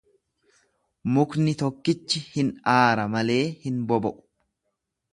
[1.17, 4.19] Mukni tokkichi hin aara malee hin boba’u